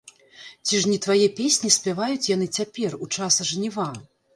Ці 0.65 0.79
ж 0.85 0.93
не 0.93 0.95
твае 1.07 1.27
песні 1.41 1.73
спяваюць 1.77 2.29
яны 2.35 2.51
цяпер, 2.61 3.01
у 3.05 3.15
часе 3.17 3.51
жніва! 3.53 3.93